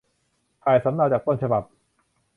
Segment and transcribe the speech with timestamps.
[0.63, 1.63] ถ่ายสำเนาจากต้นฉบับ